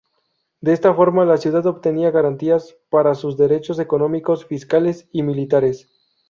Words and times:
De 0.61 0.73
esta 0.73 0.95
forma 0.95 1.25
la 1.25 1.37
ciudad 1.37 1.63
obtenía 1.67 2.09
garantías 2.09 2.75
para 2.89 3.13
sus 3.13 3.37
derechos 3.37 3.77
económicos, 3.77 4.47
fiscales 4.47 5.07
y 5.11 5.21
militares. 5.21 5.91